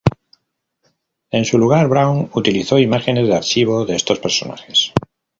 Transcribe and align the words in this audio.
En 1.29 1.45
su 1.45 1.59
lugar, 1.59 1.87
Braun 1.87 2.27
utilizó 2.33 2.79
imágenes 2.79 3.27
de 3.27 3.35
archivo 3.35 3.85
de 3.85 3.95
estos 3.97 4.17
personajes. 4.19 4.93